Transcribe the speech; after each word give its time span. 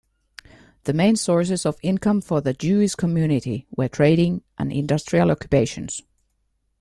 The 0.85 0.93
main 0.93 1.15
sources 1.15 1.63
of 1.63 1.77
income 1.83 2.21
for 2.21 2.41
the 2.41 2.53
Jewish 2.55 2.95
community 2.95 3.67
were 3.69 3.87
trading 3.87 4.41
and 4.57 4.73
industrial 4.73 5.29
occupations. 5.29 6.01